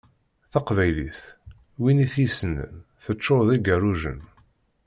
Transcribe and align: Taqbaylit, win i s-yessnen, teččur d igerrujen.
Taqbaylit, 0.51 1.19
win 1.81 2.03
i 2.05 2.07
s-yessnen, 2.13 2.73
teččur 3.03 3.41
d 3.47 3.49
igerrujen. 3.55 4.19